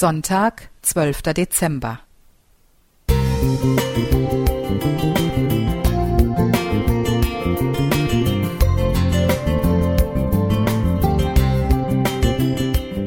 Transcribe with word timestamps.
Sonntag, 0.00 0.70
12. 0.82 1.22
Dezember. 1.34 1.98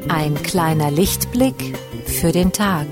Ein 0.09 0.35
kleiner 0.43 0.91
Lichtblick 0.91 1.77
für 2.07 2.33
den 2.33 2.51
Tag. 2.51 2.88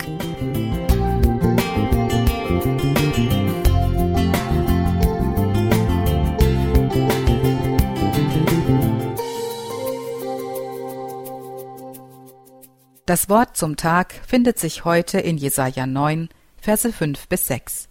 Das 13.09 13.27
Wort 13.27 13.57
zum 13.57 13.75
Tag 13.75 14.13
findet 14.27 14.59
sich 14.59 14.85
heute 14.85 15.17
in 15.19 15.39
Jesaja 15.39 15.87
9, 15.87 16.29
Verse 16.61 16.93
5 16.93 17.27
bis 17.27 17.47
6. 17.47 17.89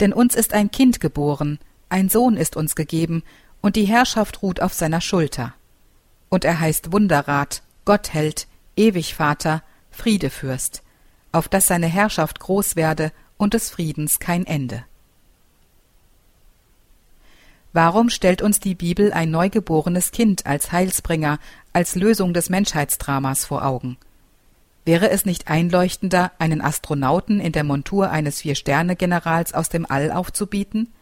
Denn 0.00 0.14
uns 0.14 0.34
ist 0.34 0.54
ein 0.54 0.70
Kind 0.70 0.98
geboren, 0.98 1.58
ein 1.90 2.08
Sohn 2.08 2.38
ist 2.38 2.56
uns 2.56 2.74
gegeben, 2.74 3.22
und 3.60 3.76
die 3.76 3.84
Herrschaft 3.84 4.40
ruht 4.40 4.62
auf 4.62 4.72
seiner 4.72 5.02
Schulter. 5.02 5.52
Und 6.30 6.46
er 6.46 6.58
heißt 6.58 6.90
Wunderrat, 6.90 7.62
Gottheld, 7.84 8.46
Ewigvater, 8.76 9.62
Friedefürst, 9.90 10.82
auf 11.30 11.48
dass 11.48 11.66
seine 11.66 11.88
Herrschaft 11.88 12.40
groß 12.40 12.76
werde 12.76 13.12
und 13.36 13.52
des 13.52 13.68
Friedens 13.68 14.20
kein 14.20 14.46
Ende. 14.46 14.86
Warum 17.80 18.10
stellt 18.10 18.42
uns 18.42 18.58
die 18.58 18.74
Bibel 18.74 19.12
ein 19.12 19.30
neugeborenes 19.30 20.10
Kind 20.10 20.46
als 20.46 20.72
Heilsbringer, 20.72 21.38
als 21.72 21.94
Lösung 21.94 22.34
des 22.34 22.50
Menschheitsdramas 22.50 23.44
vor 23.44 23.64
Augen? 23.64 23.98
Wäre 24.84 25.10
es 25.10 25.24
nicht 25.24 25.46
einleuchtender, 25.46 26.32
einen 26.40 26.60
Astronauten 26.60 27.38
in 27.38 27.52
der 27.52 27.62
Montur 27.62 28.10
eines 28.10 28.40
Vier-Sterne-Generals 28.40 29.54
aus 29.54 29.68
dem 29.68 29.88
All 29.88 30.10
aufzubieten? 30.10 30.92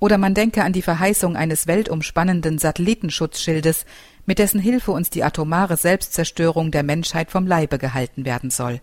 Oder 0.00 0.18
man 0.18 0.34
denke 0.34 0.64
an 0.64 0.72
die 0.72 0.82
Verheißung 0.82 1.36
eines 1.36 1.68
weltumspannenden 1.68 2.58
Satellitenschutzschildes, 2.58 3.86
mit 4.26 4.40
dessen 4.40 4.58
Hilfe 4.58 4.90
uns 4.90 5.10
die 5.10 5.22
atomare 5.22 5.76
Selbstzerstörung 5.76 6.72
der 6.72 6.82
Menschheit 6.82 7.30
vom 7.30 7.46
Leibe 7.46 7.78
gehalten 7.78 8.24
werden 8.24 8.50
soll. 8.50 8.80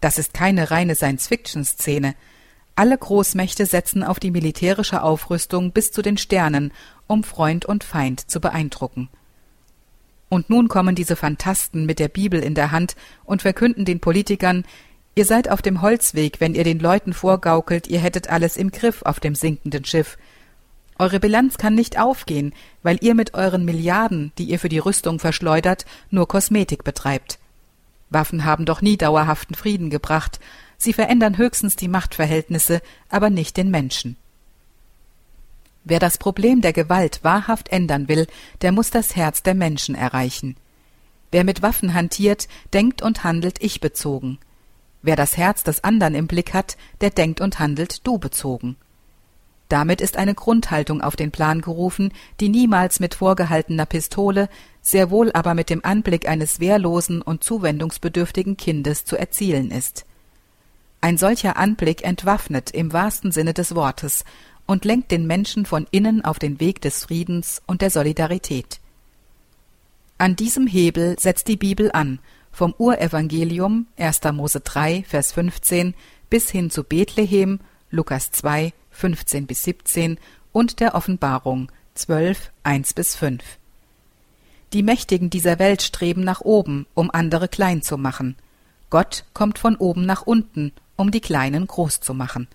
Das 0.00 0.16
ist 0.16 0.32
keine 0.32 0.70
reine 0.70 0.94
Science-Fiction-Szene, 0.94 2.14
alle 2.74 2.96
Großmächte 2.96 3.66
setzen 3.66 4.02
auf 4.02 4.18
die 4.18 4.30
militärische 4.30 5.02
Aufrüstung 5.02 5.72
bis 5.72 5.92
zu 5.92 6.02
den 6.02 6.16
Sternen, 6.16 6.72
um 7.06 7.24
Freund 7.24 7.64
und 7.64 7.84
Feind 7.84 8.30
zu 8.30 8.40
beeindrucken. 8.40 9.08
Und 10.28 10.48
nun 10.48 10.68
kommen 10.68 10.94
diese 10.94 11.16
Phantasten 11.16 11.84
mit 11.84 11.98
der 11.98 12.08
Bibel 12.08 12.42
in 12.42 12.54
der 12.54 12.70
Hand 12.70 12.96
und 13.24 13.42
verkünden 13.42 13.84
den 13.84 14.00
Politikern, 14.00 14.64
ihr 15.14 15.26
seid 15.26 15.50
auf 15.50 15.60
dem 15.60 15.82
Holzweg, 15.82 16.40
wenn 16.40 16.54
ihr 16.54 16.64
den 16.64 16.78
Leuten 16.78 17.12
vorgaukelt, 17.12 17.86
ihr 17.86 18.00
hättet 18.00 18.30
alles 18.30 18.56
im 18.56 18.70
Griff 18.70 19.02
auf 19.02 19.20
dem 19.20 19.34
sinkenden 19.34 19.84
Schiff. 19.84 20.16
Eure 20.98 21.20
Bilanz 21.20 21.58
kann 21.58 21.74
nicht 21.74 21.98
aufgehen, 21.98 22.54
weil 22.82 22.98
ihr 23.02 23.14
mit 23.14 23.34
euren 23.34 23.66
Milliarden, 23.66 24.32
die 24.38 24.44
ihr 24.44 24.58
für 24.58 24.70
die 24.70 24.78
Rüstung 24.78 25.18
verschleudert, 25.18 25.84
nur 26.10 26.28
Kosmetik 26.28 26.84
betreibt. 26.84 27.38
Waffen 28.08 28.44
haben 28.44 28.64
doch 28.64 28.82
nie 28.82 28.96
dauerhaften 28.96 29.54
Frieden 29.54 29.90
gebracht, 29.90 30.38
Sie 30.82 30.92
verändern 30.92 31.38
höchstens 31.38 31.76
die 31.76 31.86
Machtverhältnisse, 31.86 32.82
aber 33.08 33.30
nicht 33.30 33.56
den 33.56 33.70
Menschen. 33.70 34.16
Wer 35.84 36.00
das 36.00 36.18
Problem 36.18 36.60
der 36.60 36.72
Gewalt 36.72 37.20
wahrhaft 37.22 37.68
ändern 37.68 38.08
will, 38.08 38.26
der 38.62 38.72
muss 38.72 38.90
das 38.90 39.14
Herz 39.14 39.44
der 39.44 39.54
Menschen 39.54 39.94
erreichen. 39.94 40.56
Wer 41.30 41.44
mit 41.44 41.62
Waffen 41.62 41.94
hantiert, 41.94 42.48
denkt 42.72 43.00
und 43.00 43.22
handelt 43.22 43.62
ich 43.62 43.80
bezogen. 43.80 44.38
Wer 45.02 45.14
das 45.14 45.36
Herz 45.36 45.62
des 45.62 45.84
anderen 45.84 46.16
im 46.16 46.26
Blick 46.26 46.52
hat, 46.52 46.76
der 47.00 47.10
denkt 47.10 47.40
und 47.40 47.60
handelt 47.60 48.04
du 48.04 48.18
bezogen. 48.18 48.74
Damit 49.68 50.00
ist 50.00 50.16
eine 50.16 50.34
Grundhaltung 50.34 51.00
auf 51.00 51.14
den 51.14 51.30
Plan 51.30 51.60
gerufen, 51.60 52.12
die 52.40 52.48
niemals 52.48 52.98
mit 52.98 53.14
vorgehaltener 53.14 53.86
Pistole, 53.86 54.48
sehr 54.80 55.12
wohl 55.12 55.30
aber 55.30 55.54
mit 55.54 55.70
dem 55.70 55.84
Anblick 55.84 56.28
eines 56.28 56.58
wehrlosen 56.58 57.22
und 57.22 57.44
zuwendungsbedürftigen 57.44 58.56
Kindes 58.56 59.04
zu 59.04 59.16
erzielen 59.16 59.70
ist. 59.70 60.06
Ein 61.04 61.18
solcher 61.18 61.56
Anblick 61.56 62.04
entwaffnet 62.04 62.70
im 62.70 62.92
wahrsten 62.92 63.32
Sinne 63.32 63.52
des 63.52 63.74
Wortes 63.74 64.24
und 64.66 64.84
lenkt 64.84 65.10
den 65.10 65.26
Menschen 65.26 65.66
von 65.66 65.88
innen 65.90 66.24
auf 66.24 66.38
den 66.38 66.60
Weg 66.60 66.80
des 66.80 67.04
Friedens 67.04 67.60
und 67.66 67.82
der 67.82 67.90
Solidarität. 67.90 68.78
An 70.16 70.36
diesem 70.36 70.68
Hebel 70.68 71.18
setzt 71.18 71.48
die 71.48 71.56
Bibel 71.56 71.90
an, 71.90 72.20
vom 72.52 72.72
Urevangelium 72.78 73.88
1. 73.96 74.20
Mose 74.32 74.60
3, 74.60 75.02
Vers 75.02 75.32
15 75.32 75.94
bis 76.30 76.50
hin 76.50 76.70
zu 76.70 76.84
Bethlehem, 76.84 77.58
Lukas 77.90 78.30
2, 78.30 78.72
15 78.92 79.48
bis 79.48 79.64
17 79.64 80.20
und 80.52 80.78
der 80.78 80.94
Offenbarung 80.94 81.72
12, 81.94 82.52
1 82.62 82.94
bis 82.94 83.16
5. 83.16 83.42
Die 84.72 84.84
Mächtigen 84.84 85.30
dieser 85.30 85.58
Welt 85.58 85.82
streben 85.82 86.22
nach 86.22 86.42
oben, 86.42 86.86
um 86.94 87.10
andere 87.10 87.48
klein 87.48 87.82
zu 87.82 87.98
machen. 87.98 88.36
Gott 88.88 89.24
kommt 89.34 89.58
von 89.58 89.74
oben 89.74 90.06
nach 90.06 90.22
unten 90.22 90.72
um 91.02 91.10
die 91.10 91.20
Kleinen 91.20 91.66
groß 91.66 92.00
zu 92.00 92.14
machen. 92.14 92.48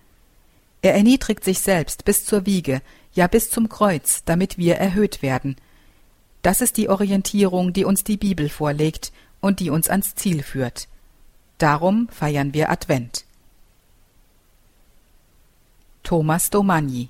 Er 0.81 0.96
erniedrigt 0.96 1.44
sich 1.44 1.59
selbst 1.59 2.06
bis 2.06 2.25
zur 2.25 2.46
Wiege, 2.46 2.81
ja 3.13 3.28
bis 3.28 3.52
zum 3.52 3.68
Kreuz, 3.69 4.24
damit 4.24 4.58
wir 4.58 4.78
erhöht 4.78 5.22
werden. 5.22 5.58
Das 6.41 6.62
ist 6.62 6.78
die 6.78 6.90
Orientierung, 6.90 7.74
die 7.74 7.84
uns 7.84 8.03
die 8.03 8.18
Bibel 8.18 8.47
vorlegt 8.50 9.12
und 9.41 9.59
die 9.59 9.69
uns 9.69 9.90
ans 9.90 10.16
Ziel 10.16 10.44
führt. 10.44 10.88
Darum 11.58 12.08
feiern 12.09 12.53
wir 12.53 12.72
Advent. 12.72 13.25
Thomas 16.03 16.50
Domagni 16.50 17.09